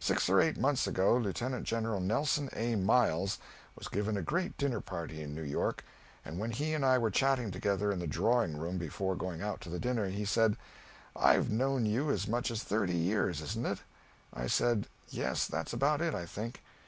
Six 0.00 0.28
or 0.28 0.40
eight 0.40 0.58
months 0.58 0.88
ago, 0.88 1.16
Lieutenant 1.16 1.64
General 1.64 2.00
Nelson 2.00 2.50
A. 2.56 2.74
Miles 2.74 3.38
was 3.76 3.86
given 3.86 4.16
a 4.16 4.20
great 4.20 4.56
dinner 4.58 4.80
party 4.80 5.22
in 5.22 5.32
New 5.32 5.44
York, 5.44 5.84
and 6.24 6.40
when 6.40 6.50
he 6.50 6.74
and 6.74 6.84
I 6.84 6.98
were 6.98 7.12
chatting 7.12 7.52
together 7.52 7.92
in 7.92 8.00
the 8.00 8.08
drawing 8.08 8.56
room 8.56 8.78
before 8.78 9.14
going 9.14 9.42
out 9.42 9.60
to 9.60 9.78
dinner 9.78 10.08
he 10.08 10.24
said, 10.24 10.56
"I've 11.14 11.50
known 11.52 11.86
you 11.86 12.10
as 12.10 12.26
much 12.26 12.50
as 12.50 12.64
thirty 12.64 12.96
years, 12.96 13.40
isn't 13.40 13.64
it?" 13.64 13.78
I 14.32 14.48
said, 14.48 14.88
"Yes, 15.08 15.46
that's 15.46 15.72
about 15.72 16.00
it, 16.02 16.16
I 16.16 16.26
think." 16.26 16.62